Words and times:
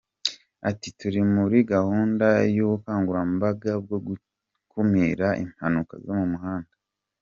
Ati 0.69 0.87
“Turi 0.97 1.21
muri 1.35 1.57
gahunda 1.73 2.27
y’ubukangurambaga 2.55 3.71
bwo 3.83 3.97
gukumira 4.07 5.27
impanuka 5.43 5.93
zo 6.03 6.13
mu 6.21 6.25
muhanda. 6.33 6.71